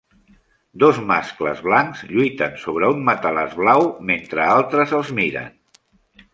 Dos 0.83 1.01
mascles 1.11 1.61
blancs 1.67 2.01
lluiten 2.15 2.57
sobre 2.63 2.91
un 2.95 3.05
matalàs 3.11 3.55
blau 3.61 3.87
mentre 4.11 4.51
altres 4.59 4.99
els 5.03 5.17
miren 5.23 5.57